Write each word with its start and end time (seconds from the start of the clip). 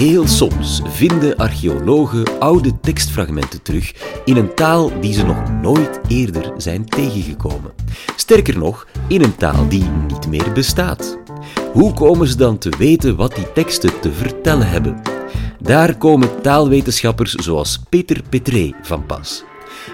Heel 0.00 0.26
soms 0.26 0.80
vinden 0.84 1.36
archeologen 1.36 2.38
oude 2.38 2.80
tekstfragmenten 2.80 3.62
terug 3.62 3.94
in 4.24 4.36
een 4.36 4.54
taal 4.54 5.00
die 5.00 5.12
ze 5.12 5.24
nog 5.24 5.50
nooit 5.50 6.00
eerder 6.08 6.52
zijn 6.56 6.84
tegengekomen. 6.84 7.72
Sterker 8.16 8.58
nog, 8.58 8.86
in 9.08 9.22
een 9.22 9.36
taal 9.36 9.68
die 9.68 9.84
niet 10.08 10.26
meer 10.26 10.52
bestaat. 10.52 11.18
Hoe 11.72 11.92
komen 11.92 12.26
ze 12.26 12.36
dan 12.36 12.58
te 12.58 12.76
weten 12.78 13.16
wat 13.16 13.34
die 13.34 13.52
teksten 13.52 14.00
te 14.00 14.12
vertellen 14.12 14.68
hebben? 14.68 15.00
Daar 15.58 15.96
komen 15.96 16.40
taalwetenschappers 16.42 17.34
zoals 17.34 17.80
Peter 17.88 18.22
Petré 18.28 18.72
van 18.82 19.06
pas. 19.06 19.44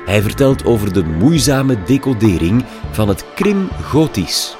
Hij 0.04 0.22
vertelt 0.22 0.64
over 0.64 0.92
de 0.92 1.04
moeizame 1.04 1.82
decodering 1.82 2.64
van 2.90 3.08
het 3.08 3.24
Krim-Gotisch. 3.34 4.54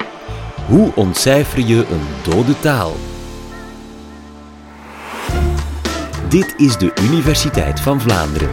Hoe 0.67 0.91
ontcijfer 0.95 1.65
je 1.67 1.77
een 1.77 2.33
dode 2.33 2.59
taal? 2.59 2.95
Dit 6.29 6.53
is 6.57 6.77
de 6.77 6.93
Universiteit 7.01 7.79
van 7.79 8.01
Vlaanderen. 8.01 8.49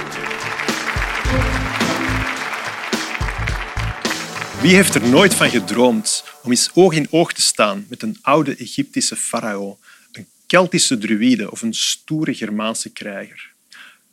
Wie 4.61 4.75
heeft 4.75 4.95
er 4.95 5.09
nooit 5.09 5.35
van 5.35 5.51
gedroomd 5.51 6.25
om 6.43 6.51
eens 6.51 6.71
oog 6.75 6.95
in 6.95 7.07
oog 7.11 7.33
te 7.33 7.41
staan 7.41 7.87
met 7.89 8.03
een 8.03 8.19
oude 8.23 8.57
Egyptische 8.57 9.17
farao, 9.17 9.79
een 10.13 10.27
Keltische 10.47 10.99
druïde 10.99 11.51
of 11.51 11.63
een 11.63 11.75
stoere 11.75 12.35
Germaanse 12.35 12.93
krijger? 12.93 13.53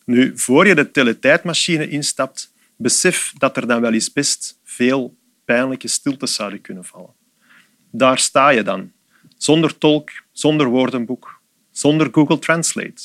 Nu, 0.06 0.32
voor 0.36 0.68
je 0.68 0.76
de 0.76 0.92
teletijdmachine 0.92 1.90
instapt, 1.90 2.54
besef 2.76 3.34
dat 3.38 3.58
er 3.58 3.68
dan 3.68 3.82
wel 3.82 3.94
eens 3.94 4.14
best 4.14 4.60
veel 4.64 5.16
pijnlijke 5.46 5.88
stiltes 5.88 6.34
zouden 6.34 6.62
kunnen 6.62 6.86
vallen. 6.86 7.14
Daar 7.92 8.20
sta 8.20 8.50
je 8.50 8.64
dan, 8.64 8.92
zonder 9.38 9.78
tolk, 9.78 10.10
zonder 10.32 10.68
woordenboek, 10.68 11.42
zonder 11.72 12.10
Google 12.12 12.40
Translate. 12.40 13.02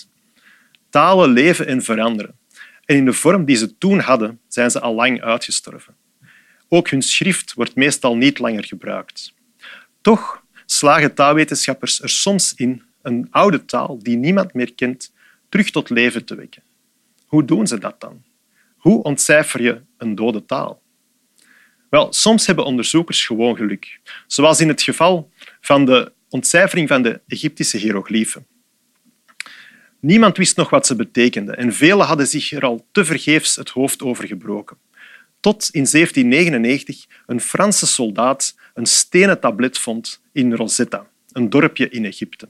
Talen 0.97 1.31
leven 1.31 1.67
en 1.67 1.83
veranderen. 1.83 2.39
En 2.85 2.97
in 2.97 3.05
de 3.05 3.13
vorm 3.13 3.45
die 3.45 3.57
ze 3.57 3.79
toen 3.79 3.99
hadden, 3.99 4.41
zijn 4.49 4.71
ze 4.71 4.81
al 4.81 4.95
lang 4.95 5.23
uitgestorven. 5.23 5.97
Ook 6.69 6.89
hun 6.89 7.03
schrift 7.03 7.55
wordt 7.55 7.75
meestal 7.75 8.17
niet 8.17 8.39
langer 8.39 8.65
gebruikt. 8.65 9.35
Toch 10.01 10.43
slagen 10.67 11.15
taalwetenschappers 11.15 12.03
er 12.03 12.09
soms 12.09 12.55
in 12.55 12.83
een 13.03 13.27
oude 13.31 13.65
taal 13.65 13.99
die 13.99 14.17
niemand 14.17 14.55
meer 14.55 14.75
kent 14.75 15.13
terug 15.49 15.71
tot 15.71 15.91
leven 15.91 16.25
te 16.25 16.35
wekken. 16.35 16.63
Hoe 17.27 17.45
doen 17.45 17.67
ze 17.67 17.79
dat 17.79 18.01
dan? 18.01 18.23
Hoe 18.77 19.03
ontcijfer 19.03 19.63
je 19.63 19.81
een 19.99 20.15
dode 20.15 20.45
taal? 20.45 20.83
Wel, 21.91 22.13
soms 22.13 22.47
hebben 22.47 22.65
onderzoekers 22.65 23.27
gewoon 23.27 23.57
geluk, 23.57 24.01
zoals 24.27 24.61
in 24.61 24.69
het 24.69 24.83
geval 24.83 25.31
van 25.61 25.85
de 25.85 26.13
ontcijfering 26.29 26.89
van 26.89 27.03
de 27.03 27.21
Egyptische 27.27 27.77
hiërogliefen. 27.77 28.47
Niemand 30.01 30.37
wist 30.37 30.57
nog 30.57 30.71
wat 30.71 30.87
ze 30.87 30.97
betekenden 30.97 31.57
en 31.57 31.73
velen 31.73 32.07
hadden 32.07 32.27
zich 32.27 32.53
er 32.53 32.63
al 32.63 32.87
tevergeefs 32.93 33.57
het 33.57 33.69
hoofd 33.69 34.03
over 34.03 34.27
gebroken. 34.27 34.77
Tot 35.41 35.69
in 35.73 35.87
1799 35.91 37.07
een 37.27 37.41
Franse 37.41 37.87
soldaat 37.87 38.57
een 38.75 38.87
stenen 38.87 39.41
tablet 39.41 39.79
vond 39.79 40.23
in 40.33 40.55
Rosetta, 40.55 41.07
een 41.33 41.51
dorpje 41.51 41.89
in 41.89 42.05
Egypte. 42.05 42.49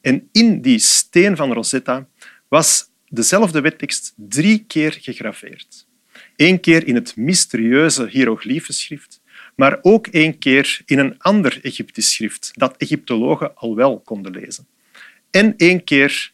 En 0.00 0.28
in 0.32 0.60
die 0.60 0.78
steen 0.78 1.36
van 1.36 1.52
Rosetta 1.52 2.06
was 2.48 2.90
dezelfde 3.08 3.60
wettekst 3.60 4.14
drie 4.16 4.64
keer 4.66 4.96
gegraveerd. 5.00 5.86
Eén 6.36 6.60
keer 6.60 6.86
in 6.86 6.94
het 6.94 7.16
mysterieuze 7.16 8.08
hieroglyphenschrift, 8.08 9.20
maar 9.56 9.78
ook 9.82 10.06
één 10.06 10.38
keer 10.38 10.80
in 10.86 10.98
een 10.98 11.18
ander 11.18 11.58
Egyptisch 11.62 12.12
schrift 12.14 12.50
dat 12.52 12.76
Egyptologen 12.76 13.56
al 13.56 13.74
wel 13.74 14.00
konden 14.00 14.32
lezen. 14.32 14.66
En 15.30 15.54
één 15.56 15.84
keer 15.84 16.32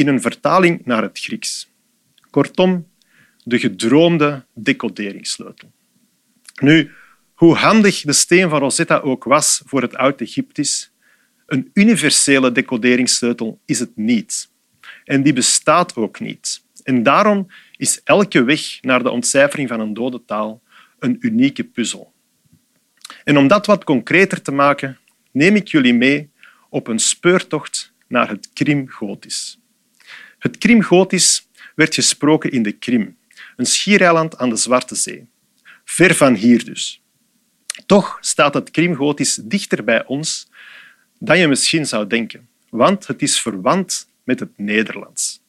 in 0.00 0.08
een 0.08 0.20
vertaling 0.20 0.84
naar 0.84 1.02
het 1.02 1.18
Grieks. 1.18 1.70
Kortom, 2.30 2.86
de 3.44 3.58
gedroomde 3.58 4.44
decoderingssleutel. 4.54 5.72
Nu, 6.60 6.90
hoe 7.34 7.54
handig 7.54 8.00
de 8.00 8.12
steen 8.12 8.48
van 8.48 8.58
Rosetta 8.58 8.98
ook 8.98 9.24
was 9.24 9.62
voor 9.64 9.82
het 9.82 9.96
Oud-Egyptisch, 9.96 10.92
een 11.46 11.70
universele 11.74 12.52
decoderingssleutel 12.52 13.60
is 13.64 13.78
het 13.78 13.96
niet. 13.96 14.50
En 15.04 15.22
die 15.22 15.32
bestaat 15.32 15.96
ook 15.96 16.20
niet. 16.20 16.62
En 16.82 17.02
daarom 17.02 17.46
is 17.76 18.00
elke 18.04 18.44
weg 18.44 18.82
naar 18.82 19.02
de 19.02 19.10
ontcijfering 19.10 19.68
van 19.68 19.80
een 19.80 19.94
dode 19.94 20.24
taal 20.24 20.62
een 20.98 21.16
unieke 21.20 21.64
puzzel. 21.64 22.12
En 23.24 23.38
om 23.38 23.48
dat 23.48 23.66
wat 23.66 23.84
concreter 23.84 24.42
te 24.42 24.52
maken, 24.52 24.98
neem 25.30 25.56
ik 25.56 25.68
jullie 25.68 25.94
mee 25.94 26.30
op 26.68 26.86
een 26.86 26.98
speurtocht 26.98 27.92
naar 28.08 28.28
het 28.28 28.50
Krim-Gotisch. 28.52 29.59
Het 30.40 30.58
Krim-Gotisch 30.58 31.48
werd 31.74 31.94
gesproken 31.94 32.50
in 32.50 32.62
de 32.62 32.72
Krim, 32.72 33.16
een 33.56 33.66
schiereiland 33.66 34.38
aan 34.38 34.50
de 34.50 34.56
Zwarte 34.56 34.94
Zee. 34.94 35.28
Ver 35.84 36.14
van 36.14 36.34
hier 36.34 36.64
dus. 36.64 37.02
Toch 37.86 38.18
staat 38.20 38.54
het 38.54 38.70
Krim-Gotisch 38.70 39.34
dichter 39.34 39.84
bij 39.84 40.06
ons 40.06 40.48
dan 41.18 41.38
je 41.38 41.48
misschien 41.48 41.86
zou 41.86 42.06
denken, 42.06 42.48
want 42.70 43.06
het 43.06 43.22
is 43.22 43.40
verwant 43.40 44.08
met 44.24 44.40
het 44.40 44.50
Nederlands. 44.56 45.42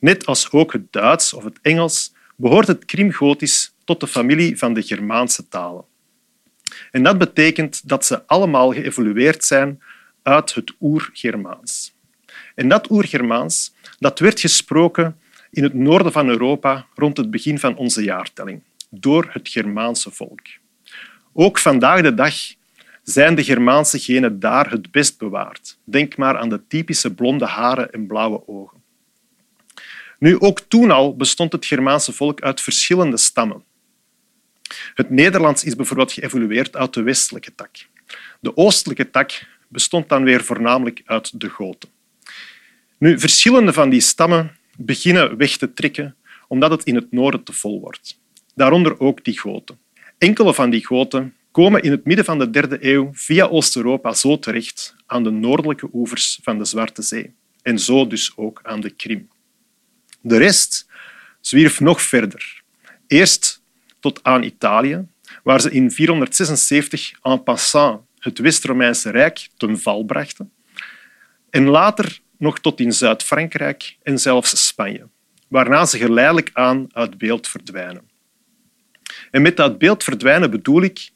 Net 0.00 0.26
als 0.26 0.50
ook 0.50 0.72
het 0.72 0.92
Duits 0.92 1.32
of 1.32 1.44
het 1.44 1.58
Engels 1.62 2.12
behoort 2.36 2.66
het 2.66 2.84
Krim-Gotisch 2.84 3.74
tot 3.84 4.00
de 4.00 4.06
familie 4.06 4.58
van 4.58 4.74
de 4.74 4.82
Germaanse 4.82 5.48
talen. 5.48 5.84
En 6.90 7.02
dat 7.02 7.18
betekent 7.18 7.88
dat 7.88 8.04
ze 8.04 8.26
allemaal 8.26 8.72
geëvolueerd 8.72 9.44
zijn 9.44 9.82
uit 10.22 10.54
het 10.54 10.72
oer-Germaans. 10.80 11.95
En 12.56 12.68
dat 12.68 12.90
oer-Germaans 12.90 13.74
dat 13.98 14.18
werd 14.18 14.40
gesproken 14.40 15.20
in 15.50 15.62
het 15.62 15.74
noorden 15.74 16.12
van 16.12 16.28
Europa 16.28 16.86
rond 16.94 17.16
het 17.16 17.30
begin 17.30 17.58
van 17.58 17.76
onze 17.76 18.02
jaartelling 18.02 18.62
door 18.90 19.28
het 19.30 19.48
Germaanse 19.48 20.10
volk. 20.10 20.40
Ook 21.32 21.58
vandaag 21.58 22.02
de 22.02 22.14
dag 22.14 22.34
zijn 23.02 23.34
de 23.34 23.44
Germaanse 23.44 23.98
genen 23.98 24.40
daar 24.40 24.70
het 24.70 24.90
best 24.90 25.18
bewaard. 25.18 25.78
Denk 25.84 26.16
maar 26.16 26.38
aan 26.38 26.48
de 26.48 26.66
typische 26.66 27.14
blonde 27.14 27.46
haren 27.46 27.92
en 27.92 28.06
blauwe 28.06 28.48
ogen. 28.48 28.82
Nu, 30.18 30.40
ook 30.40 30.60
toen 30.60 30.90
al 30.90 31.16
bestond 31.16 31.52
het 31.52 31.66
Germaanse 31.66 32.12
volk 32.12 32.40
uit 32.40 32.60
verschillende 32.60 33.16
stammen. 33.16 33.64
Het 34.94 35.10
Nederlands 35.10 35.64
is 35.64 35.76
bijvoorbeeld 35.76 36.12
geëvolueerd 36.12 36.76
uit 36.76 36.94
de 36.94 37.02
westelijke 37.02 37.54
tak. 37.54 37.70
De 38.40 38.56
oostelijke 38.56 39.10
tak 39.10 39.46
bestond 39.68 40.08
dan 40.08 40.24
weer 40.24 40.44
voornamelijk 40.44 41.02
uit 41.04 41.40
de 41.40 41.48
Goten. 41.48 41.94
Nu, 42.98 43.18
verschillende 43.18 43.72
van 43.72 43.90
die 43.90 44.00
stammen 44.00 44.56
beginnen 44.76 45.36
weg 45.36 45.56
te 45.56 45.72
trekken 45.72 46.16
omdat 46.48 46.70
het 46.70 46.84
in 46.84 46.94
het 46.94 47.12
noorden 47.12 47.42
te 47.42 47.52
vol 47.52 47.80
wordt. 47.80 48.20
Daaronder 48.54 49.00
ook 49.00 49.24
die 49.24 49.38
Goten. 49.38 49.78
Enkele 50.18 50.54
van 50.54 50.70
die 50.70 50.86
Goten 50.86 51.34
komen 51.50 51.82
in 51.82 51.90
het 51.90 52.04
midden 52.04 52.24
van 52.24 52.38
de 52.38 52.50
derde 52.50 52.78
eeuw 52.80 53.10
via 53.12 53.46
Oost-Europa 53.46 54.12
zo 54.12 54.38
terecht 54.38 54.94
aan 55.06 55.22
de 55.22 55.30
noordelijke 55.30 55.88
oevers 55.92 56.38
van 56.42 56.58
de 56.58 56.64
Zwarte 56.64 57.02
Zee 57.02 57.34
en 57.62 57.78
zo 57.78 58.06
dus 58.06 58.32
ook 58.36 58.60
aan 58.62 58.80
de 58.80 58.90
Krim. 58.90 59.28
De 60.20 60.36
rest 60.36 60.86
zwierf 61.40 61.80
nog 61.80 62.02
verder. 62.02 62.62
Eerst 63.06 63.62
tot 64.00 64.20
aan 64.22 64.42
Italië, 64.42 65.06
waar 65.42 65.60
ze 65.60 65.70
in 65.70 65.90
476 65.90 67.12
en 67.22 67.42
passant 67.42 68.00
het 68.18 68.38
West-Romeinse 68.38 69.10
Rijk 69.10 69.48
ten 69.56 69.80
val 69.80 70.04
brachten. 70.04 70.52
En 71.50 71.66
later 71.66 72.20
nog 72.38 72.60
tot 72.60 72.80
in 72.80 72.92
Zuid-Frankrijk 72.92 73.96
en 74.02 74.18
zelfs 74.18 74.66
Spanje, 74.66 75.08
waarna 75.48 75.84
ze 75.84 75.98
geleidelijk 75.98 76.50
aan 76.52 76.86
uit 76.92 77.18
beeld 77.18 77.48
verdwijnen. 77.48 78.10
En 79.30 79.42
met 79.42 79.56
dat 79.56 79.78
beeld 79.78 80.04
verdwijnen 80.04 80.50
bedoel 80.50 80.82
ik 80.82 81.10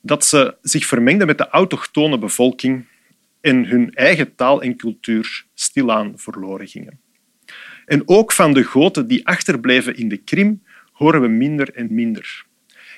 dat 0.00 0.24
ze 0.24 0.56
zich 0.62 0.86
vermengden 0.86 1.26
met 1.26 1.38
de 1.38 1.48
autochtone 1.48 2.18
bevolking 2.18 2.86
en 3.40 3.64
hun 3.64 3.94
eigen 3.94 4.34
taal 4.34 4.62
en 4.62 4.76
cultuur 4.76 5.44
stilaan 5.54 6.12
verloren 6.16 6.68
gingen. 6.68 7.00
En 7.86 8.02
ook 8.08 8.32
van 8.32 8.52
de 8.52 8.62
goten 8.62 9.06
die 9.06 9.26
achterbleven 9.26 9.96
in 9.96 10.08
de 10.08 10.16
Krim 10.16 10.62
horen 10.92 11.20
we 11.20 11.28
minder 11.28 11.74
en 11.74 11.94
minder. 11.94 12.44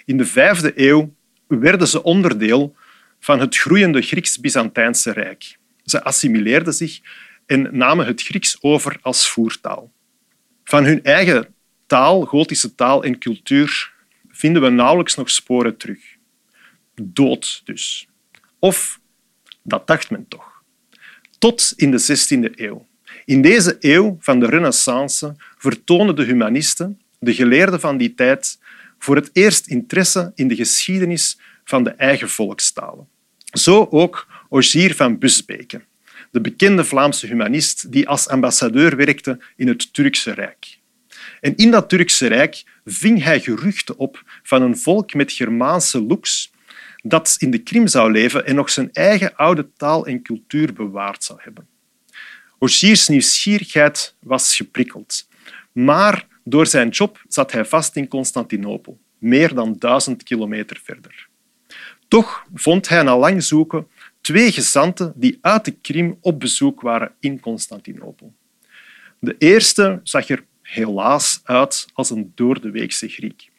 In 0.04 0.16
de 0.16 0.26
vijfde 0.26 0.72
eeuw 0.74 1.14
werden 1.46 1.88
ze 1.88 2.02
onderdeel 2.02 2.76
van 3.20 3.40
het 3.40 3.56
groeiende 3.56 4.02
Grieks-Byzantijnse 4.02 5.12
Rijk. 5.12 5.58
Ze 5.84 6.04
assimileerden 6.04 6.74
zich 6.74 7.00
en 7.48 7.68
namen 7.72 8.06
het 8.06 8.22
Grieks 8.22 8.56
over 8.60 8.98
als 9.00 9.28
voertaal. 9.28 9.92
Van 10.64 10.84
hun 10.84 11.04
eigen 11.04 11.54
taal, 11.86 12.24
Gotische 12.24 12.74
taal 12.74 13.04
en 13.04 13.18
cultuur 13.18 13.92
vinden 14.28 14.62
we 14.62 14.68
nauwelijks 14.68 15.14
nog 15.14 15.30
sporen 15.30 15.76
terug. 15.76 16.00
Dood 16.94 17.62
dus. 17.64 18.08
Of, 18.58 19.00
dat 19.62 19.86
dacht 19.86 20.10
men 20.10 20.28
toch. 20.28 20.62
Tot 21.38 21.72
in 21.76 21.90
de 21.90 22.00
16e 22.00 22.54
eeuw. 22.54 22.86
In 23.24 23.42
deze 23.42 23.76
eeuw 23.80 24.16
van 24.20 24.40
de 24.40 24.46
Renaissance 24.46 25.36
vertonen 25.56 26.16
de 26.16 26.24
humanisten, 26.24 27.00
de 27.18 27.34
geleerden 27.34 27.80
van 27.80 27.96
die 27.96 28.14
tijd, 28.14 28.58
voor 28.98 29.16
het 29.16 29.30
eerst 29.32 29.66
interesse 29.66 30.32
in 30.34 30.48
de 30.48 30.56
geschiedenis 30.56 31.38
van 31.64 31.84
de 31.84 31.90
eigen 31.90 32.28
volkstalen. 32.28 33.08
Zo 33.44 33.86
ook 33.90 34.26
Ogier 34.48 34.94
van 34.94 35.18
Busbeke, 35.18 35.80
de 36.30 36.40
bekende 36.40 36.84
Vlaamse 36.84 37.26
humanist 37.26 37.92
die 37.92 38.08
als 38.08 38.28
ambassadeur 38.28 38.96
werkte 38.96 39.38
in 39.56 39.68
het 39.68 39.92
Turkse 39.92 40.32
Rijk. 40.32 40.78
En 41.40 41.56
in 41.56 41.70
dat 41.70 41.88
Turkse 41.88 42.26
Rijk 42.26 42.64
ving 42.84 43.22
hij 43.22 43.40
geruchten 43.40 43.98
op 43.98 44.22
van 44.42 44.62
een 44.62 44.78
volk 44.78 45.14
met 45.14 45.32
Germaanse 45.32 46.02
looks 46.02 46.52
dat 47.02 47.36
in 47.38 47.50
de 47.50 47.58
Krim 47.58 47.86
zou 47.86 48.12
leven 48.12 48.46
en 48.46 48.54
nog 48.54 48.70
zijn 48.70 48.92
eigen 48.92 49.36
oude 49.36 49.68
taal 49.76 50.06
en 50.06 50.22
cultuur 50.22 50.72
bewaard 50.72 51.24
zou 51.24 51.38
hebben. 51.42 51.68
Ogiers 52.58 53.08
nieuwsgierigheid 53.08 54.14
was 54.20 54.56
geprikkeld, 54.56 55.28
maar 55.72 56.26
door 56.44 56.66
zijn 56.66 56.88
job 56.88 57.22
zat 57.28 57.52
hij 57.52 57.64
vast 57.64 57.96
in 57.96 58.08
Constantinopel, 58.08 58.98
meer 59.18 59.54
dan 59.54 59.76
duizend 59.78 60.22
kilometer 60.22 60.80
verder. 60.84 61.28
Toch 62.08 62.44
vond 62.54 62.88
hij 62.88 63.02
na 63.02 63.18
lang 63.18 63.42
zoeken 63.42 63.86
twee 64.28 64.52
gezanten 64.52 65.12
die 65.16 65.38
uit 65.40 65.64
de 65.64 65.70
Krim 65.70 66.18
op 66.20 66.40
bezoek 66.40 66.80
waren 66.80 67.12
in 67.20 67.40
Constantinopel. 67.40 68.34
De 69.18 69.34
eerste 69.38 70.00
zag 70.02 70.28
er 70.28 70.44
helaas 70.62 71.40
uit 71.44 71.86
als 71.92 72.10
een 72.10 72.32
doordeweekse 72.34 73.08
Griek. 73.08 73.50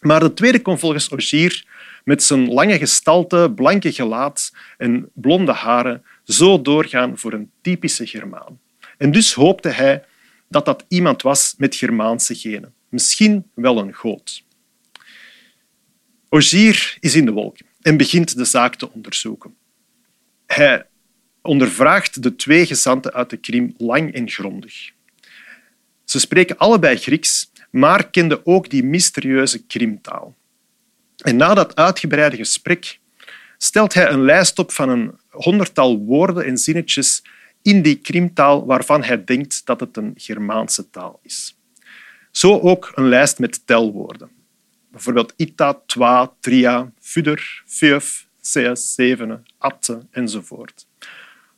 Maar 0.00 0.20
de 0.20 0.34
tweede 0.34 0.62
kon 0.62 0.78
volgens 0.78 1.10
Ogier 1.10 1.66
met 2.04 2.22
zijn 2.22 2.52
lange 2.52 2.78
gestalte, 2.78 3.52
blanke 3.54 3.92
gelaat 3.92 4.52
en 4.78 5.10
blonde 5.14 5.52
haren 5.52 6.04
zo 6.24 6.62
doorgaan 6.62 7.18
voor 7.18 7.32
een 7.32 7.50
typische 7.60 8.06
Germaan. 8.06 8.60
En 8.98 9.12
dus 9.12 9.32
hoopte 9.32 9.68
hij 9.68 10.04
dat 10.48 10.64
dat 10.64 10.84
iemand 10.88 11.22
was 11.22 11.54
met 11.58 11.76
Germaanse 11.76 12.34
genen. 12.34 12.74
Misschien 12.88 13.50
wel 13.54 13.78
een 13.78 13.94
goot. 13.94 14.44
Ogier 16.28 16.96
is 17.00 17.14
in 17.14 17.24
de 17.24 17.32
wolken 17.32 17.66
en 17.80 17.96
begint 17.96 18.36
de 18.36 18.44
zaak 18.44 18.74
te 18.74 18.92
onderzoeken. 18.92 19.60
Hij 20.54 20.86
ondervraagt 21.42 22.22
de 22.22 22.36
twee 22.36 22.66
gezanten 22.66 23.12
uit 23.12 23.30
de 23.30 23.36
Krim 23.36 23.74
lang 23.76 24.14
en 24.14 24.30
grondig. 24.30 24.90
Ze 26.04 26.20
spreken 26.20 26.58
allebei 26.58 26.96
Grieks, 26.96 27.50
maar 27.70 28.10
kenden 28.10 28.46
ook 28.46 28.70
die 28.70 28.84
mysterieuze 28.84 29.66
Krimtaal. 29.66 30.34
En 31.16 31.36
na 31.36 31.54
dat 31.54 31.76
uitgebreide 31.76 32.36
gesprek 32.36 32.98
stelt 33.58 33.94
hij 33.94 34.08
een 34.08 34.22
lijst 34.22 34.58
op 34.58 34.72
van 34.72 34.88
een 34.88 35.18
honderdtal 35.30 35.98
woorden 35.98 36.44
en 36.44 36.58
zinnetjes 36.58 37.22
in 37.62 37.82
die 37.82 37.96
Krimtaal 37.96 38.66
waarvan 38.66 39.02
hij 39.02 39.24
denkt 39.24 39.66
dat 39.66 39.80
het 39.80 39.96
een 39.96 40.12
Germaanse 40.16 40.90
taal 40.90 41.20
is. 41.22 41.56
Zo 42.30 42.58
ook 42.58 42.92
een 42.94 43.08
lijst 43.08 43.38
met 43.38 43.66
telwoorden. 43.66 44.30
Bijvoorbeeld 44.90 45.32
ita, 45.36 45.80
twa, 45.86 46.32
tria, 46.40 46.92
fuder, 47.00 47.62
feuf, 47.66 48.30
seas, 48.42 48.94
zevene, 48.94 49.40
atte 49.58 50.06
enzovoort. 50.10 50.86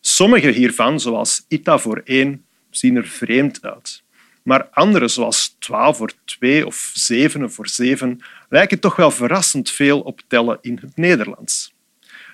Sommige 0.00 0.50
hiervan, 0.50 1.00
zoals 1.00 1.44
ita 1.48 1.78
voor 1.78 2.00
één, 2.04 2.44
zien 2.70 2.96
er 2.96 3.06
vreemd 3.06 3.62
uit. 3.62 4.02
Maar 4.42 4.69
andere, 4.69 5.08
zoals 5.08 5.56
12 5.58 5.96
voor 5.96 6.12
2 6.25 6.66
of 6.66 6.90
7 6.94 7.52
voor 7.52 7.69
7, 7.69 8.20
lijken 8.48 8.81
toch 8.81 8.96
wel 8.96 9.10
verrassend 9.10 9.70
veel 9.70 10.00
op 10.00 10.20
tellen 10.26 10.58
in 10.60 10.78
het 10.81 10.96
Nederlands. 10.96 11.75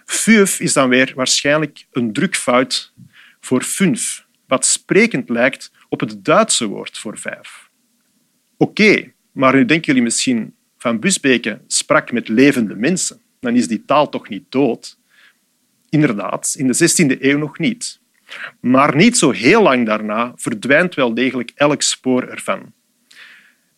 Fünf 0.04 0.60
is 0.60 0.72
dan 0.72 0.88
weer 0.88 1.12
waarschijnlijk 1.14 1.86
een 1.92 2.12
drukfout 2.12 2.92
voor 3.40 3.62
fünf, 3.62 4.26
wat 4.46 4.66
sprekend 4.66 5.28
lijkt 5.28 5.72
op 5.88 6.00
het 6.00 6.24
Duitse 6.24 6.66
woord 6.66 6.98
voor 6.98 7.18
vijf. 7.18 7.68
Oké, 8.56 9.12
maar 9.32 9.54
nu 9.54 9.64
denken 9.64 9.86
jullie 9.86 10.02
misschien 10.02 10.54
van 10.78 11.00
Busbeke 11.00 11.60
sprak 11.66 12.12
met 12.12 12.28
levende 12.28 12.74
mensen. 12.74 13.20
Dan 13.40 13.56
is 13.56 13.68
die 13.68 13.84
taal 13.84 14.08
toch 14.08 14.28
niet 14.28 14.44
dood? 14.48 14.98
Inderdaad, 15.88 16.54
in 16.58 16.66
de 16.66 16.74
16e 16.74 17.20
eeuw 17.20 17.38
nog 17.38 17.58
niet. 17.58 18.00
Maar 18.60 18.96
niet 18.96 19.18
zo 19.18 19.30
heel 19.30 19.62
lang 19.62 19.86
daarna 19.86 20.32
verdwijnt 20.36 20.94
wel 20.94 21.14
degelijk 21.14 21.52
elk 21.54 21.82
spoor 21.82 22.28
ervan. 22.28 22.72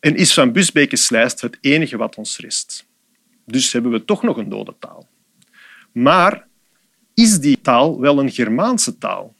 En 0.00 0.16
is 0.16 0.34
Van 0.34 0.52
Busbekes 0.52 1.10
lijst 1.10 1.40
het 1.40 1.58
enige 1.60 1.96
wat 1.96 2.16
ons 2.16 2.38
rest. 2.38 2.86
Dus 3.46 3.72
hebben 3.72 3.90
we 3.90 4.04
toch 4.04 4.22
nog 4.22 4.36
een 4.36 4.48
dode 4.48 4.74
taal. 4.78 5.08
Maar 5.92 6.46
is 7.14 7.38
die 7.38 7.60
taal 7.60 8.00
wel 8.00 8.18
een 8.18 8.30
Germaanse 8.30 8.98
taal? 8.98 9.34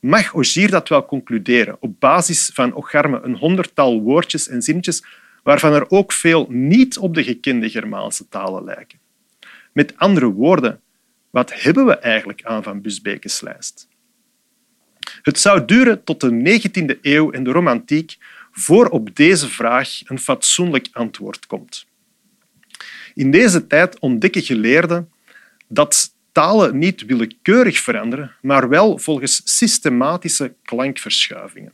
Mag 0.00 0.34
Ogier 0.34 0.70
dat 0.70 0.88
wel 0.88 1.06
concluderen 1.06 1.76
op 1.80 2.00
basis 2.00 2.50
van 2.54 2.74
Ocharme 2.74 3.20
een 3.22 3.36
honderdtal 3.36 4.00
woordjes 4.00 4.48
en 4.48 4.62
zinnetjes 4.62 5.04
waarvan 5.42 5.72
er 5.72 5.90
ook 5.90 6.12
veel 6.12 6.46
niet 6.48 6.98
op 6.98 7.14
de 7.14 7.24
gekende 7.24 7.70
Germaanse 7.70 8.28
talen 8.28 8.64
lijken? 8.64 9.01
Met 9.72 9.96
andere 9.96 10.32
woorden, 10.32 10.80
wat 11.30 11.62
hebben 11.62 11.86
we 11.86 11.98
eigenlijk 11.98 12.44
aan 12.44 12.62
Van 12.62 12.80
Busbekes 12.80 13.40
lijst? 13.40 13.88
Het 15.22 15.38
zou 15.38 15.64
duren 15.64 16.04
tot 16.04 16.20
de 16.20 16.60
19e 16.60 17.00
eeuw 17.00 17.30
en 17.30 17.44
de 17.44 17.50
romantiek 17.50 18.16
voor 18.52 18.86
op 18.88 19.16
deze 19.16 19.48
vraag 19.48 20.00
een 20.04 20.18
fatsoenlijk 20.18 20.88
antwoord 20.92 21.46
komt. 21.46 21.86
In 23.14 23.30
deze 23.30 23.66
tijd 23.66 23.98
ontdekken 23.98 24.42
geleerden 24.42 25.10
dat 25.68 26.14
talen 26.32 26.78
niet 26.78 27.04
willekeurig 27.04 27.78
veranderen, 27.78 28.34
maar 28.40 28.68
wel 28.68 28.98
volgens 28.98 29.40
systematische 29.44 30.54
klankverschuivingen. 30.62 31.72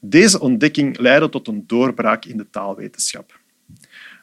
Deze 0.00 0.40
ontdekking 0.40 0.98
leidde 0.98 1.28
tot 1.28 1.48
een 1.48 1.66
doorbraak 1.66 2.24
in 2.24 2.36
de 2.36 2.50
taalwetenschap. 2.50 3.40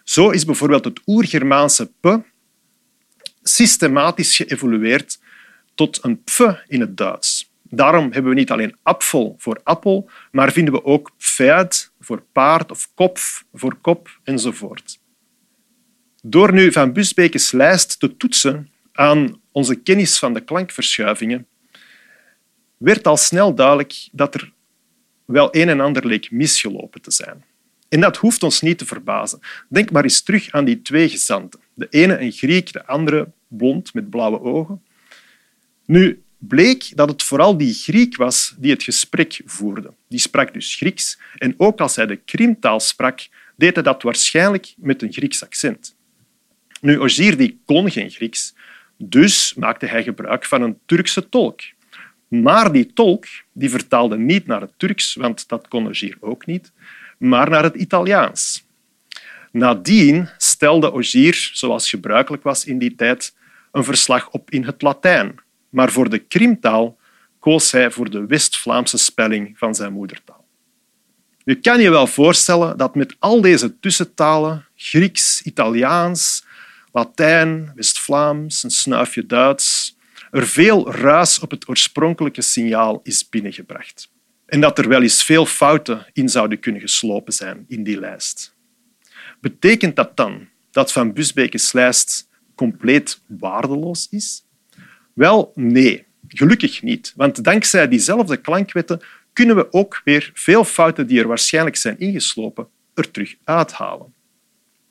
Zo 0.03 0.29
is 0.29 0.45
bijvoorbeeld 0.45 0.85
het 0.85 1.01
oer-Germaanse 1.05 1.91
p 1.99 2.19
systematisch 3.47 4.35
geëvolueerd 4.35 5.19
tot 5.75 6.03
een 6.03 6.23
pf 6.23 6.39
in 6.67 6.79
het 6.79 6.97
Duits. 6.97 7.51
Daarom 7.69 8.11
hebben 8.11 8.31
we 8.31 8.37
niet 8.37 8.51
alleen 8.51 8.75
apfel 8.83 9.35
voor 9.37 9.59
appel, 9.63 10.09
maar 10.31 10.51
vinden 10.51 10.73
we 10.73 10.83
ook 10.83 11.11
pferd 11.17 11.91
voor 11.99 12.23
paard 12.31 12.71
of 12.71 12.89
kopf 12.93 13.45
voor 13.53 13.75
kop 13.75 14.19
enzovoort. 14.23 14.99
Door 16.23 16.53
nu 16.53 16.71
Van 16.71 16.93
Busbekes 16.93 17.51
lijst 17.51 17.99
te 17.99 18.17
toetsen 18.17 18.71
aan 18.93 19.41
onze 19.51 19.75
kennis 19.75 20.19
van 20.19 20.33
de 20.33 20.41
klankverschuivingen, 20.41 21.47
werd 22.77 23.07
al 23.07 23.17
snel 23.17 23.55
duidelijk 23.55 24.07
dat 24.11 24.35
er 24.35 24.53
wel 25.25 25.55
een 25.55 25.69
en 25.69 25.79
ander 25.79 26.07
leek 26.07 26.31
misgelopen 26.31 27.01
te 27.01 27.11
zijn. 27.11 27.45
En 27.89 27.99
dat 27.99 28.17
hoeft 28.17 28.43
ons 28.43 28.61
niet 28.61 28.77
te 28.77 28.85
verbazen. 28.85 29.39
Denk 29.69 29.91
maar 29.91 30.03
eens 30.03 30.21
terug 30.21 30.51
aan 30.51 30.65
die 30.65 30.81
twee 30.81 31.09
gezanten. 31.09 31.59
De 31.73 31.87
ene 31.89 32.19
een 32.19 32.31
Griek, 32.31 32.73
de 32.73 32.85
andere 32.85 33.31
blond 33.47 33.93
met 33.93 34.09
blauwe 34.09 34.41
ogen. 34.41 34.81
Nu, 35.85 36.21
bleek 36.37 36.91
dat 36.95 37.09
het 37.09 37.23
vooral 37.23 37.57
die 37.57 37.73
Griek 37.73 38.15
was 38.15 38.55
die 38.57 38.71
het 38.71 38.83
gesprek 38.83 39.41
voerde. 39.45 39.93
Die 40.07 40.19
sprak 40.19 40.53
dus 40.53 40.75
Grieks 40.75 41.19
en 41.37 41.53
ook 41.57 41.79
als 41.79 41.95
hij 41.95 42.05
de 42.05 42.15
Krimtaal 42.15 42.79
sprak, 42.79 43.27
deed 43.55 43.73
hij 43.73 43.83
dat 43.83 44.03
waarschijnlijk 44.03 44.73
met 44.77 45.01
een 45.01 45.13
Grieks 45.13 45.43
accent. 45.43 45.95
Nu, 46.81 46.99
Ogier 46.99 47.37
die 47.37 47.59
kon 47.65 47.91
geen 47.91 48.09
Grieks, 48.09 48.53
dus 48.97 49.53
maakte 49.53 49.85
hij 49.85 50.03
gebruik 50.03 50.45
van 50.45 50.61
een 50.61 50.77
Turkse 50.85 51.29
tolk. 51.29 51.61
Maar 52.27 52.71
die 52.71 52.93
tolk 52.93 53.25
die 53.51 53.69
vertaalde 53.69 54.17
niet 54.17 54.47
naar 54.47 54.61
het 54.61 54.73
Turks, 54.77 55.13
want 55.15 55.47
dat 55.47 55.67
kon 55.67 55.87
Ogier 55.87 56.17
ook 56.19 56.45
niet, 56.45 56.71
maar 57.17 57.49
naar 57.49 57.63
het 57.63 57.75
Italiaans. 57.75 58.65
Nadien 59.51 60.29
stelde 60.37 60.91
Ogier, 60.91 61.49
zoals 61.53 61.89
gebruikelijk 61.89 62.43
was 62.43 62.65
in 62.65 62.77
die 62.77 62.95
tijd, 62.95 63.35
een 63.71 63.83
verslag 63.83 64.29
op 64.29 64.51
in 64.51 64.63
het 64.63 64.81
Latijn, 64.81 65.35
maar 65.69 65.91
voor 65.91 66.09
de 66.09 66.17
Krimtaal 66.17 66.97
koos 67.39 67.71
hij 67.71 67.91
voor 67.91 68.09
de 68.09 68.25
West-Vlaamse 68.25 68.97
spelling 68.97 69.57
van 69.57 69.75
zijn 69.75 69.93
moedertaal. 69.93 70.45
Je 71.43 71.55
kan 71.55 71.81
je 71.81 71.89
wel 71.89 72.07
voorstellen 72.07 72.77
dat 72.77 72.95
met 72.95 73.15
al 73.19 73.41
deze 73.41 73.79
tussentalen, 73.79 74.65
Grieks, 74.75 75.41
Italiaans, 75.41 76.45
Latijn, 76.91 77.71
West-Vlaams, 77.75 78.63
een 78.63 78.71
snuifje 78.71 79.25
Duits, 79.25 79.97
er 80.31 80.47
veel 80.47 80.91
ruis 80.91 81.39
op 81.39 81.51
het 81.51 81.67
oorspronkelijke 81.69 82.41
signaal 82.41 82.99
is 83.03 83.29
binnengebracht. 83.29 84.09
En 84.47 84.61
dat 84.61 84.77
er 84.77 84.87
wel 84.87 85.01
eens 85.01 85.23
veel 85.23 85.45
fouten 85.45 86.05
in 86.13 86.29
zouden 86.29 86.59
kunnen 86.59 86.81
geslopen 86.81 87.33
zijn 87.33 87.65
in 87.67 87.83
die 87.83 87.99
lijst. 87.99 88.55
Betekent 89.41 89.95
dat 89.95 90.17
dan 90.17 90.47
dat 90.71 90.91
Van 90.91 91.13
Busbekes 91.13 91.71
lijst 91.71 92.29
compleet 92.55 93.21
waardeloos 93.27 94.07
is? 94.09 94.45
Wel, 95.13 95.51
nee. 95.55 96.05
Gelukkig 96.27 96.81
niet. 96.81 97.13
Want 97.15 97.43
dankzij 97.43 97.87
diezelfde 97.87 98.37
klankwetten 98.37 99.01
kunnen 99.33 99.55
we 99.55 99.73
ook 99.73 100.01
weer 100.03 100.31
veel 100.33 100.63
fouten 100.63 101.07
die 101.07 101.19
er 101.19 101.27
waarschijnlijk 101.27 101.75
zijn 101.75 101.99
ingeslopen 101.99 102.67
er 102.93 103.11
terug 103.11 103.35
uithalen. 103.43 104.13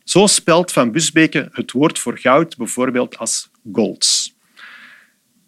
Zo 0.05 0.27
spelt 0.27 0.73
Van 0.73 0.93
Busbeke 0.93 1.49
het 1.53 1.73
woord 1.73 1.99
voor 1.99 2.19
goud 2.19 2.57
bijvoorbeeld 2.57 3.19
als 3.19 3.51
golds. 3.73 4.36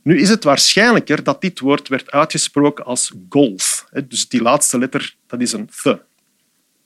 Nu 0.02 0.20
is 0.20 0.28
het 0.28 0.44
waarschijnlijker 0.44 1.22
dat 1.22 1.40
dit 1.40 1.60
woord 1.60 1.88
werd 1.88 2.10
uitgesproken 2.10 2.84
als 2.84 3.12
golf. 3.28 3.86
Dus 4.08 4.28
die 4.28 4.42
laatste 4.42 4.78
letter 4.78 5.16
dat 5.26 5.40
is 5.40 5.52
een 5.52 5.66
th. 5.66 5.84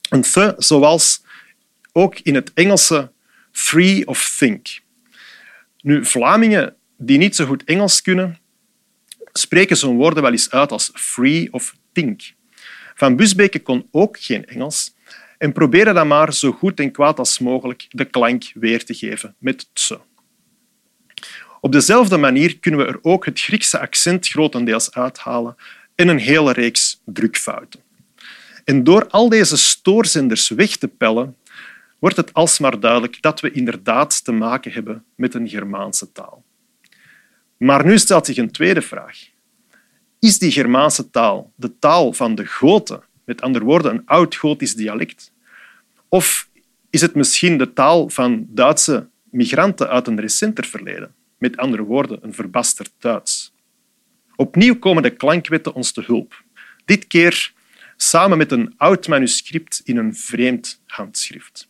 Een 0.09 0.23
th 0.23 0.55
zoals 0.57 1.23
ook 1.93 2.19
in 2.19 2.35
het 2.35 2.53
Engelse 2.55 3.13
free 3.53 4.07
of 4.07 4.37
think. 4.39 4.81
Nu, 5.81 6.05
Vlamingen 6.05 6.77
die 6.97 7.19
niet 7.19 7.37
zo 7.37 7.47
goed 7.47 7.65
Engels 7.65 8.03
kunnen, 8.03 8.39
spreken 9.33 9.77
zo'n 9.77 9.97
woorden 9.97 10.23
wel 10.23 10.33
eens 10.33 10.51
uit 10.51 10.73
als 10.73 10.91
free 10.95 11.53
of 11.53 11.77
think. 11.93 12.33
Van 12.95 13.17
Busbeke 13.17 13.61
kon 13.61 13.89
ook 13.91 14.17
geen 14.21 14.45
Engels 14.45 14.95
en 15.39 15.53
probeerde 15.53 15.93
dan 15.93 16.09
maar 16.09 16.35
zo 16.35 16.53
goed 16.53 16.81
en 16.81 16.93
kwaad 16.93 17.19
als 17.19 17.39
mogelijk 17.39 17.87
de 17.89 18.05
klank 18.05 18.51
weer 18.55 18.85
te 18.85 18.95
geven 18.95 19.35
met 19.39 19.69
tse. 19.73 20.01
Op 21.65 21.73
dezelfde 21.73 22.17
manier 22.17 22.59
kunnen 22.59 22.81
we 22.81 22.87
er 22.87 22.99
ook 23.03 23.25
het 23.25 23.41
Griekse 23.41 23.79
accent 23.79 24.29
grotendeels 24.29 24.93
uithalen 24.93 25.57
en 25.95 26.09
een 26.09 26.19
hele 26.19 26.53
reeks 26.53 27.01
drukfouten. 27.05 27.81
En 28.65 28.85
door 28.85 29.09
al 29.09 29.29
deze 29.29 29.57
stoorzenders 29.57 30.49
weg 30.49 30.77
te 30.77 30.89
pellen, 30.89 31.37
wordt 31.99 32.17
het 32.17 32.35
alsmaar 32.35 32.81
duidelijk 32.81 33.23
dat 33.23 33.41
we 33.41 33.51
inderdaad 33.51 34.25
te 34.25 34.33
maken 34.33 34.73
hebben 34.73 35.05
met 35.15 35.35
een 35.35 35.49
Germaanse 35.49 36.13
taal. 36.13 36.45
Maar 37.57 37.85
nu 37.85 37.99
stelt 37.99 38.27
zich 38.27 38.37
een 38.37 38.51
tweede 38.51 38.83
vraag. 38.83 39.19
Is 40.19 40.39
die 40.39 40.51
Germaanse 40.51 41.11
taal 41.11 41.53
de 41.57 41.79
taal 41.79 42.13
van 42.13 42.35
de 42.35 42.47
Goten, 42.47 43.03
met 43.25 43.43
andere 43.43 43.65
woorden 43.65 43.93
een 43.93 44.07
oud-Gotisch 44.07 44.75
dialect? 44.75 45.33
Of 46.09 46.49
is 46.91 47.01
het 47.01 47.15
misschien 47.15 47.59
de 47.59 47.73
taal 47.73 48.09
van 48.09 48.47
Duitse 48.49 49.09
migranten 49.31 49.89
uit 49.89 50.07
een 50.07 50.21
recenter 50.21 50.65
verleden? 50.65 51.15
Met 51.43 51.57
andere 51.57 51.83
woorden, 51.83 52.19
een 52.23 52.35
verbasterd 52.35 52.93
Duits. 52.99 53.55
Opnieuw 54.37 54.79
komen 54.79 55.03
de 55.03 55.11
klankwetten 55.11 55.75
ons 55.75 55.93
te 55.93 56.03
hulp. 56.07 56.43
Dit 56.85 57.07
keer 57.07 57.53
samen 57.97 58.39
met 58.39 58.53
een 58.53 58.75
oud 58.77 59.09
manuscript 59.09 59.81
in 59.85 59.97
een 59.97 60.15
vreemd 60.15 60.83
handschrift. 60.87 61.69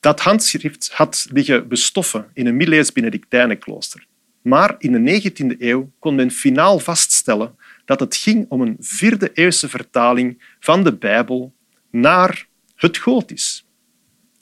Dat 0.00 0.20
handschrift 0.20 0.90
had 0.92 1.26
liggen 1.32 1.68
bestoffen 1.68 2.30
in 2.34 2.46
een 2.46 2.56
middeleeuws 2.56 2.92
Benedictijnenklooster. 2.92 4.06
Maar 4.42 4.74
in 4.78 5.04
de 5.04 5.20
19e 5.22 5.58
eeuw 5.58 5.92
kon 5.98 6.14
men 6.14 6.30
finaal 6.30 6.78
vaststellen 6.78 7.56
dat 7.84 8.00
het 8.00 8.16
ging 8.16 8.46
om 8.48 8.60
een 8.60 8.76
vierde 8.80 9.30
eeuwse 9.32 9.68
vertaling 9.68 10.56
van 10.60 10.84
de 10.84 10.96
Bijbel 10.96 11.54
naar 11.90 12.46
het 12.74 12.96
Gotisch. 12.96 13.66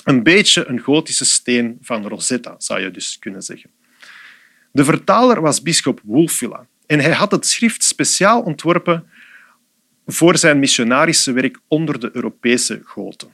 Een 0.05 0.23
beetje 0.23 0.67
een 0.67 0.81
gotische 0.81 1.25
steen 1.25 1.79
van 1.81 2.07
Rosetta, 2.07 2.55
zou 2.59 2.81
je 2.81 2.91
dus 2.91 3.19
kunnen 3.19 3.43
zeggen. 3.43 3.76
De 4.77 4.85
vertaler 4.85 5.41
was 5.41 5.63
bisschop 5.63 6.01
Wulfila 6.05 6.67
en 6.87 7.01
hij 7.01 7.13
had 7.13 7.31
het 7.31 7.47
schrift 7.47 7.85
speciaal 7.85 8.43
ontworpen 8.43 9.09
voor 10.07 10.39
zijn 10.39 10.59
missionarische 10.59 11.33
werk 11.33 11.59
onder 11.69 12.01
de 12.01 12.11
Europese 12.13 12.81
goten. 12.85 13.29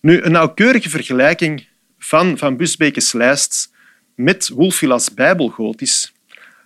Nu, 0.00 0.22
een 0.22 0.32
nauwkeurige 0.32 0.88
vergelijking 0.88 1.66
van 1.98 2.38
Van 2.38 2.56
Busbeke's 2.56 3.12
lijst 3.12 3.72
met 4.14 4.48
Wulfila's 4.48 5.14
Bijbelgotisch 5.14 6.12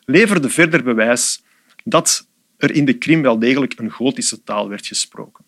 leverde 0.05 0.51
verder 0.51 0.83
bewijs 0.83 1.43
dat 1.85 2.29
er 2.57 2.75
in 2.75 2.85
de 2.85 2.99
Krim 2.99 3.23
wel 3.23 3.39
degelijk 3.39 3.79
een 3.79 3.91
gotische 3.91 4.43
taal 4.43 4.69
werd 4.69 4.87
gesproken. 4.87 5.45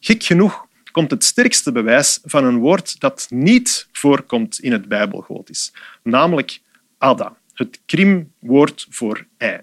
Gek 0.00 0.22
genoeg 0.22 0.66
komt 0.92 1.10
het 1.10 1.24
sterkste 1.24 1.72
bewijs 1.72 2.20
van 2.24 2.44
een 2.44 2.58
woord 2.58 3.00
dat 3.00 3.26
niet 3.30 3.88
voorkomt 3.92 4.58
in 4.58 4.72
het 4.72 4.88
Bijbelgotisch, 4.88 5.72
namelijk 6.02 6.60
Ada, 6.98 7.36
het 7.54 7.80
Krimwoord 7.86 8.86
voor 8.90 9.26
ei. 9.36 9.60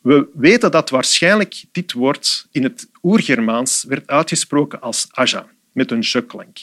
We 0.00 0.28
weten 0.34 0.70
dat 0.70 0.90
waarschijnlijk 0.90 1.64
dit 1.72 1.92
woord 1.92 2.46
in 2.50 2.62
het 2.62 2.90
Oergermaans 3.02 3.84
werd 3.88 4.06
uitgesproken 4.06 4.80
als 4.80 5.06
aja, 5.10 5.46
met 5.72 5.90
een 5.90 6.02
je-klank. 6.02 6.58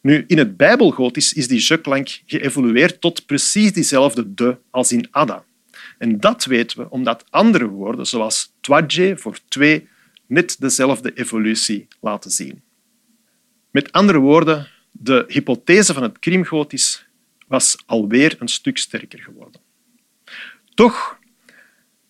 Nu, 0.00 0.24
in 0.26 0.38
het 0.38 0.56
Bijbelgotisch 0.56 1.32
is 1.32 1.48
die 1.48 1.64
je-klank 1.66 2.20
geëvolueerd 2.26 3.00
tot 3.00 3.26
precies 3.26 3.72
diezelfde 3.72 4.34
de 4.34 4.56
als 4.70 4.92
in 4.92 5.08
Ada. 5.10 5.44
En 5.98 6.20
dat 6.20 6.44
weten 6.44 6.78
we 6.78 6.90
omdat 6.90 7.24
andere 7.30 7.66
woorden, 7.66 8.06
zoals 8.06 8.52
twadje 8.60 9.16
voor 9.16 9.38
twee, 9.48 9.88
net 10.26 10.56
dezelfde 10.58 11.12
evolutie 11.14 11.88
laten 12.00 12.30
zien. 12.30 12.62
Met 13.70 13.92
andere 13.92 14.18
woorden, 14.18 14.68
de 14.90 15.24
hypothese 15.28 15.94
van 15.94 16.02
het 16.02 16.18
Krimgotisch 16.18 17.03
was 17.46 17.76
alweer 17.86 18.36
een 18.38 18.48
stuk 18.48 18.78
sterker 18.78 19.18
geworden. 19.18 19.60
Toch 20.74 21.18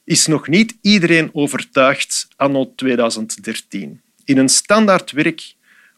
is 0.04 0.26
nog 0.26 0.48
niet 0.48 0.76
iedereen 0.80 1.30
overtuigd 1.32 2.28
anno 2.36 2.72
2013. 2.76 4.00
In 4.24 4.38
een 4.38 4.48
standaard 4.48 5.10
werk 5.10 5.54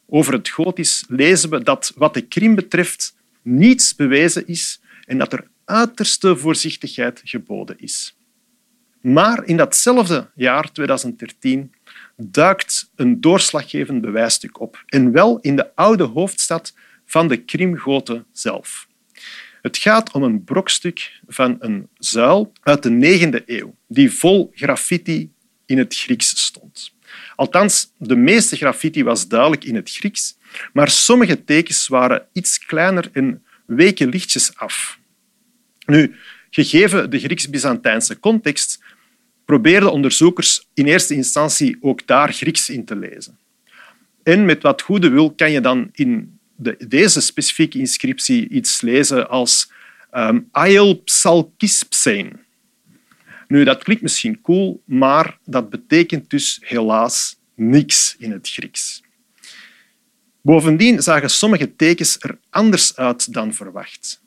over 0.07 0.33
het 0.33 0.49
Gotisch 0.49 1.05
lezen 1.09 1.51
we 1.51 1.63
dat 1.63 1.93
wat 1.97 2.15
de 2.15 2.21
Krim 2.21 2.55
betreft 2.55 3.17
niets 3.43 3.95
bewezen 3.95 4.47
is 4.47 4.81
en 5.07 5.19
dat 5.19 5.33
er 5.33 5.49
uiterste 5.65 6.37
voorzichtigheid 6.37 7.21
geboden 7.25 7.79
is. 7.79 8.17
Maar 9.01 9.45
in 9.45 9.57
datzelfde 9.57 10.31
jaar, 10.35 10.73
2013, 10.73 11.73
duikt 12.17 12.91
een 12.95 13.21
doorslaggevend 13.21 14.01
bewijsstuk 14.01 14.61
op. 14.61 14.85
En 14.87 15.13
wel 15.13 15.39
in 15.41 15.57
de 15.57 15.75
oude 15.75 16.05
hoofdstad 16.05 16.75
van 17.05 17.29
de 17.29 17.37
Krimgoten 17.37 18.27
zelf. 18.33 18.89
Het 19.67 19.77
gaat 19.77 20.13
om 20.13 20.23
een 20.23 20.45
brokstuk 20.45 21.21
van 21.27 21.57
een 21.59 21.89
zuil 21.99 22.53
uit 22.63 22.83
de 22.83 22.91
9e 22.91 23.45
eeuw, 23.47 23.75
die 23.89 24.13
vol 24.13 24.51
graffiti 24.55 25.31
in 25.65 25.79
het 25.79 25.97
Grieks 25.97 26.45
stond. 26.45 26.95
Althans, 27.37 27.93
de 27.99 28.17
meeste 28.17 28.57
graffiti 28.57 29.05
was 29.05 29.29
duidelijk 29.29 29.65
in 29.65 29.75
het 29.75 29.91
Grieks, 29.91 30.37
maar 30.73 30.91
sommige 30.91 31.45
tekens 31.45 31.89
waren 31.89 32.27
iets 32.33 32.59
kleiner 32.59 33.09
en 33.13 33.45
weken 33.65 34.09
lichtjes 34.09 34.57
af. 34.57 34.99
Nu, 35.87 36.15
gegeven 36.51 37.11
de 37.11 37.19
Grieks-Byzantijnse 37.19 38.21
context, 38.21 38.83
probeerden 39.45 39.93
onderzoekers 39.93 40.69
in 40.75 40.87
eerste 40.87 41.15
instantie 41.15 41.77
ook 41.81 42.07
daar 42.07 42.33
Grieks 42.33 42.71
in 42.71 42.85
te 42.85 42.97
lezen. 42.97 43.39
En 44.23 44.45
met 44.45 44.63
wat 44.63 44.83
goede 44.83 45.09
wil 45.09 45.31
kan 45.31 45.51
je 45.51 45.61
dan 45.61 45.89
in 45.93 46.36
de, 46.57 46.85
deze 46.89 47.21
specifieke 47.21 47.79
inscriptie 47.79 48.49
iets 48.49 48.81
lezen 48.81 49.29
als 49.29 49.71
um, 50.13 50.49
Ail 50.51 50.95
Psalkispsein. 50.95 52.45
Nu, 53.49 53.65
dat 53.65 53.83
klinkt 53.83 54.03
misschien 54.03 54.41
cool, 54.41 54.83
maar 54.85 55.39
dat 55.45 55.71
betekent 55.71 56.31
dus 56.31 56.59
helaas 56.61 57.39
niks 57.55 58.17
in 58.19 58.33
het 58.33 58.49
Grieks. 58.49 59.03
Bovendien 60.41 61.03
zagen 61.03 61.31
sommige 61.31 61.77
tekens 61.77 62.17
er 62.21 62.39
anders 62.51 62.97
uit 62.97 63.33
dan 63.33 63.55
verwacht. 63.55 64.21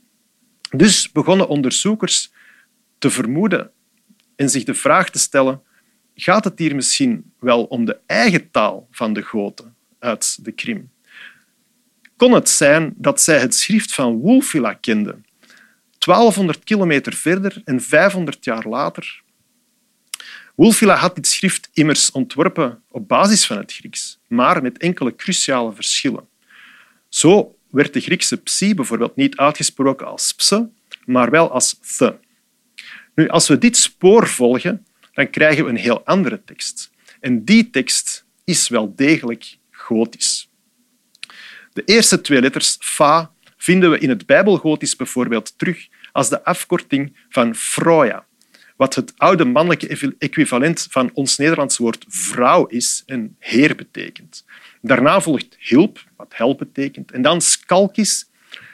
Dus 0.70 1.12
begonnen 1.12 1.48
onderzoekers 1.48 2.32
te 2.98 3.10
vermoeden 3.10 3.72
en 4.36 4.50
zich 4.50 4.64
de 4.64 4.74
vraag 4.74 5.10
te 5.10 5.20
stellen 5.20 5.62
gaat 6.22 6.44
het 6.44 6.60
hier 6.60 6.76
misschien 6.76 7.34
wel 7.40 7.64
om 7.64 7.86
de 7.86 7.98
eigen 8.06 8.52
taal 8.52 8.88
van 8.92 9.14
de 9.14 9.22
Goten 9.22 9.76
uit 10.00 10.46
de 10.46 10.52
Krim? 10.52 10.90
Kon 12.20 12.32
het 12.32 12.50
zijn 12.50 12.94
dat 12.98 13.22
zij 13.22 13.40
het 13.40 13.56
schrift 13.56 13.94
van 13.94 14.22
Wulfila 14.22 14.74
kenden, 14.74 15.26
1200 15.98 16.64
kilometer 16.64 17.14
verder 17.14 17.62
en 17.66 17.82
500 17.82 18.46
jaar 18.46 18.68
later? 18.68 19.22
Wulfila 20.56 20.96
had 20.96 21.16
dit 21.16 21.28
schrift 21.28 21.70
immers 21.74 22.12
ontworpen 22.12 22.84
op 22.92 23.08
basis 23.08 23.46
van 23.46 23.58
het 23.58 23.74
Grieks, 23.74 24.20
maar 24.28 24.62
met 24.62 24.78
enkele 24.78 25.16
cruciale 25.16 25.74
verschillen. 25.74 26.28
Zo 27.10 27.56
werd 27.70 27.94
de 27.94 28.00
Griekse 28.00 28.38
psi 28.38 28.76
bijvoorbeeld 28.76 29.16
niet 29.16 29.38
uitgesproken 29.38 30.08
als 30.08 30.34
pse, 30.34 30.70
maar 31.06 31.30
wel 31.30 31.52
als 31.52 31.80
the. 31.98 32.16
Nu, 33.16 33.28
als 33.28 33.48
we 33.48 33.58
dit 33.58 33.78
spoor 33.78 34.28
volgen, 34.28 34.86
dan 35.14 35.30
krijgen 35.30 35.64
we 35.64 35.70
een 35.70 35.76
heel 35.76 36.06
andere 36.06 36.44
tekst. 36.44 36.92
En 37.20 37.44
die 37.46 37.70
tekst 37.70 38.26
is 38.44 38.68
wel 38.68 38.96
degelijk 38.96 39.58
gotisch. 39.72 40.49
De 41.74 41.84
eerste 41.86 42.22
twee 42.22 42.42
letters 42.42 42.78
fa 42.80 43.32
vinden 43.58 43.92
we 43.92 44.00
in 44.00 44.10
het 44.10 44.26
Bijbelgotisch 44.26 44.96
bijvoorbeeld 44.96 45.58
terug 45.58 45.88
als 46.12 46.30
de 46.30 46.44
afkorting 46.44 47.16
van 47.30 47.56
Froya, 47.56 48.26
wat 48.76 48.96
het 48.96 49.14
oude 49.18 49.46
mannelijke 49.46 50.16
equivalent 50.18 50.88
van 50.90 51.10
ons 51.14 51.38
Nederlands 51.38 51.78
woord 51.78 52.06
vrouw 52.08 52.66
is 52.66 53.04
en 53.06 53.36
heer 53.40 53.76
betekent. 53.76 54.46
Daarna 54.82 55.22
volgt 55.22 55.58
hulp, 55.60 56.04
wat 56.16 56.34
help 56.36 56.58
betekent, 56.58 57.12
en 57.12 57.22
dan 57.22 57.42
skalkis, 57.42 58.30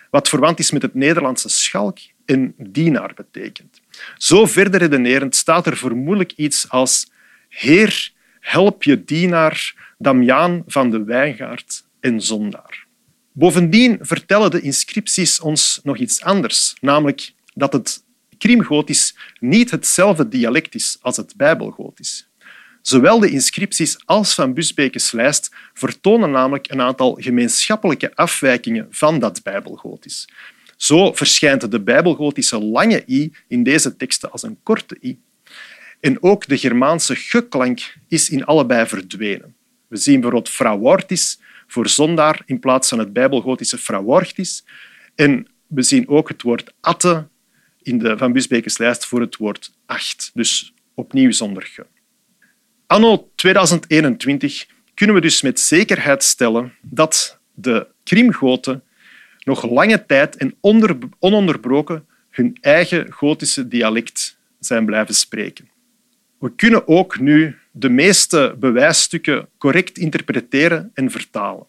wat 0.10 0.30
verwant 0.30 0.60
is 0.60 0.72
met 0.72 0.82
het 0.82 0.94
Nederlandse 0.94 1.50
schalk 1.50 1.98
en 2.26 2.54
dienaar 2.58 3.14
betekent. 3.16 3.82
Zo 4.18 4.46
verder 4.46 4.80
redenerend 4.80 5.36
staat 5.36 5.66
er 5.66 5.78
vermoedelijk 5.78 6.32
iets 6.36 6.70
als 6.70 7.12
Heer, 7.50 8.12
help 8.40 8.84
je 8.84 9.04
dienaar 9.04 9.74
Damiaan 9.98 10.64
van 10.68 10.90
de 10.90 11.04
wijngaard 11.04 11.84
en 12.00 12.22
zondaar. 12.22 12.85
Bovendien 13.38 13.98
vertellen 14.02 14.52
de 14.52 14.62
inscripties 14.62 15.40
ons 15.40 15.80
nog 15.84 15.98
iets 15.98 16.22
anders, 16.22 16.76
namelijk 16.82 17.34
dat 17.54 17.74
het 17.74 18.04
Krimgotisch 18.38 19.16
niet 19.40 19.72
hetzelfde 19.72 20.28
dialect 20.28 20.76
is 20.76 20.98
als 21.02 21.18
het 21.18 21.34
Bijbelgotisch. 21.36 22.28
Zowel 22.82 23.20
de 23.20 23.30
inscripties 23.30 23.98
als 24.06 24.34
van 24.34 24.54
Busbekes 24.54 25.12
lijst 25.12 25.52
vertonen 25.74 26.32
namelijk 26.32 26.72
een 26.72 26.82
aantal 26.82 27.18
gemeenschappelijke 27.20 28.16
afwijkingen 28.16 28.88
van 28.90 29.20
dat 29.20 29.44
Bijbelgotisch. 29.44 30.28
Zo 30.78 31.14
verschijnt 31.14 31.72
de 31.72 31.82
bijbelgotische 31.82 32.60
lange 32.60 33.04
i 33.08 33.34
in 33.48 33.64
deze 33.64 33.96
teksten 33.96 34.32
als 34.32 34.44
een 34.44 34.60
korte 34.64 34.98
i. 35.02 35.20
En 36.00 36.24
ook 36.24 36.48
de 36.48 36.58
Germaanse 36.58 37.16
geklank 37.16 37.96
is 38.08 38.30
in 38.30 38.46
allebei 38.46 38.88
verdwenen. 38.88 39.56
We 39.88 39.98
zien 39.98 40.14
bijvoorbeeld 40.14 40.50
frauortis 40.50 41.40
voor 41.68 41.90
zondaar 41.90 42.42
in 42.46 42.60
plaats 42.60 42.90
van 42.90 43.00
het 43.00 43.14
bijbelgotische 43.14 43.78
frauortis. 43.78 44.66
En 45.16 45.48
we 45.68 45.82
zien 45.82 46.08
ook 46.08 46.28
het 46.28 46.42
woord 46.42 46.74
atte 46.80 47.28
in 47.82 47.98
de 47.98 48.18
Van 48.18 48.34
Busbekes 48.34 48.78
lijst 48.78 49.06
voor 49.06 49.22
het 49.22 49.36
woord 49.36 49.72
acht. 49.86 50.32
Dus 50.34 50.74
opnieuw 50.94 51.32
zonder 51.32 51.64
ge. 51.64 51.86
Anno 52.88 53.32
2021 53.36 54.66
kunnen 54.94 55.16
we 55.16 55.22
dus 55.22 55.42
met 55.42 55.60
zekerheid 55.60 56.24
stellen 56.24 56.74
dat 56.82 57.40
de 57.54 57.88
Krimgoten 58.04 58.84
nog 59.44 59.70
lange 59.70 60.06
tijd 60.06 60.36
en 60.38 60.56
ononderbroken 61.20 62.08
hun 62.30 62.58
eigen 62.62 63.12
gotische 63.12 63.68
dialect 63.68 64.38
zijn 64.60 64.86
blijven 64.86 65.16
spreken. 65.16 65.70
We 66.40 66.56
kunnen 66.56 66.88
ook 66.88 67.20
nu 67.20 67.58
de 67.72 67.90
meeste 67.90 68.56
bewijsstukken 68.60 69.48
correct 69.58 69.98
interpreteren 69.98 70.92
en 70.94 71.12
vertalen. 71.12 71.66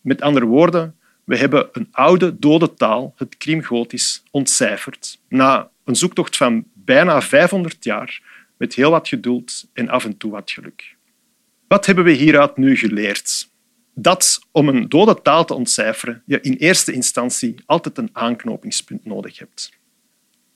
Met 0.00 0.20
andere 0.20 0.46
woorden, 0.46 0.94
we 1.24 1.36
hebben 1.36 1.68
een 1.72 1.88
oude 1.90 2.38
dode 2.38 2.74
taal, 2.74 3.14
het 3.16 3.36
Krimgotisch, 3.36 4.22
ontcijferd 4.30 5.20
na 5.28 5.70
een 5.84 5.96
zoektocht 5.96 6.36
van 6.36 6.64
bijna 6.74 7.22
500 7.22 7.84
jaar 7.84 8.22
met 8.56 8.74
heel 8.74 8.90
wat 8.90 9.08
geduld 9.08 9.68
en 9.72 9.88
af 9.88 10.04
en 10.04 10.16
toe 10.16 10.30
wat 10.30 10.50
geluk. 10.50 10.96
Wat 11.68 11.86
hebben 11.86 12.04
we 12.04 12.10
hieruit 12.10 12.56
nu 12.56 12.76
geleerd? 12.76 13.48
Dat 13.94 14.40
om 14.52 14.68
een 14.68 14.88
dode 14.88 15.22
taal 15.22 15.44
te 15.44 15.54
ontcijferen 15.54 16.22
je 16.26 16.40
in 16.40 16.54
eerste 16.54 16.92
instantie 16.92 17.54
altijd 17.66 17.98
een 17.98 18.10
aanknopingspunt 18.12 19.04
nodig 19.04 19.38
hebt. 19.38 19.70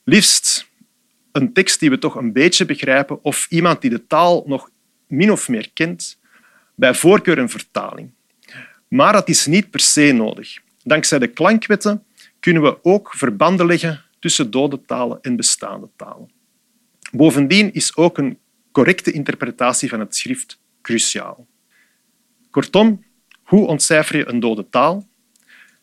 Liefst 0.05 0.71
een 1.35 1.53
tekst 1.53 1.81
die 1.81 1.91
we 1.91 1.99
toch 1.99 2.15
een 2.15 2.33
beetje 2.33 2.65
begrijpen 2.65 3.25
of 3.25 3.47
iemand 3.51 3.81
die 3.81 3.91
de 3.91 4.07
taal 4.07 4.45
nog 4.47 4.71
min 5.07 5.33
of 5.33 5.49
meer 5.49 5.71
kent, 5.73 6.19
bij 6.75 6.95
voorkeur 6.95 7.39
een 7.39 7.49
vertaling. 7.49 8.11
Maar 8.89 9.13
dat 9.13 9.29
is 9.29 9.47
niet 9.47 9.71
per 9.71 9.81
se 9.81 10.13
nodig. 10.13 10.59
Dankzij 10.83 11.19
de 11.19 11.27
klankwetten 11.27 12.05
kunnen 12.41 12.63
we 12.63 12.85
ook 12.85 13.15
verbanden 13.15 13.67
leggen 13.67 14.03
tussen 14.19 14.51
dode 14.51 14.85
talen 14.87 15.19
en 15.23 15.37
bestaande 15.37 15.89
talen. 15.97 16.31
Bovendien 17.13 17.73
is 17.73 17.97
ook 17.97 18.19
een 18.19 18.39
correcte 18.73 19.13
interpretatie 19.13 19.89
van 19.89 20.01
het 20.01 20.17
schrift 20.17 20.59
cruciaal. 20.83 21.47
Kortom, 22.51 23.05
hoe 23.43 23.67
ontcijfer 23.67 24.17
je 24.17 24.29
een 24.29 24.41
dode 24.41 24.69
taal? 24.69 25.09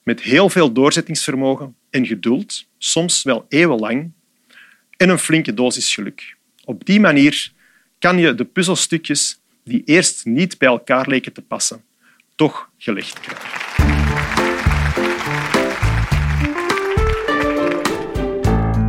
Met 0.03 0.21
heel 0.21 0.49
veel 0.49 0.71
doorzettingsvermogen 0.71 1.75
en 1.89 2.05
geduld, 2.05 2.65
soms 2.77 3.23
wel 3.23 3.45
eeuwenlang, 3.49 4.11
en 5.01 5.09
een 5.09 5.19
flinke 5.19 5.53
dosis 5.53 5.93
geluk. 5.93 6.35
Op 6.65 6.85
die 6.85 6.99
manier 6.99 7.51
kan 7.99 8.17
je 8.17 8.35
de 8.35 8.45
puzzelstukjes 8.45 9.39
die 9.63 9.81
eerst 9.85 10.25
niet 10.25 10.57
bij 10.57 10.67
elkaar 10.67 11.07
leken 11.07 11.33
te 11.33 11.41
passen, 11.41 11.83
toch 12.35 12.69
gelegd 12.77 13.19
krijgen. 13.19 13.49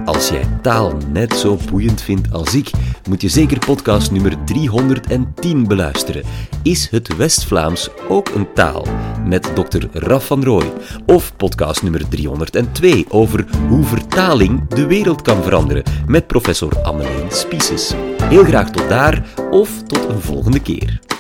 Als 0.05 0.29
jij 0.29 0.59
taal 0.63 0.97
net 1.09 1.35
zo 1.35 1.59
boeiend 1.71 2.03
vindt 2.03 2.33
als 2.33 2.55
ik, 2.55 2.71
moet 3.09 3.23
je 3.23 3.29
zeker 3.29 3.59
podcast 3.59 4.11
nummer 4.11 4.45
310 4.45 5.67
beluisteren. 5.67 6.23
Is 6.63 6.89
het 6.91 7.17
West-Vlaams 7.17 7.89
ook 8.09 8.29
een 8.29 8.53
taal? 8.55 8.87
Met 9.27 9.51
dokter 9.55 9.89
Raf 9.93 10.27
van 10.27 10.45
Rooij. 10.45 10.73
Of 11.07 11.37
podcast 11.37 11.83
nummer 11.83 12.09
302 12.09 13.05
over 13.09 13.47
hoe 13.69 13.85
vertaling 13.85 14.69
de 14.69 14.87
wereld 14.87 15.23
kan 15.23 15.43
veranderen. 15.43 15.83
Met 16.07 16.27
professor 16.27 16.83
Anneleen 16.83 17.31
Spieses. 17.31 17.93
Heel 18.23 18.45
graag 18.45 18.71
tot 18.71 18.89
daar 18.89 19.27
of 19.51 19.83
tot 19.83 20.09
een 20.09 20.21
volgende 20.21 20.61
keer. 20.61 21.12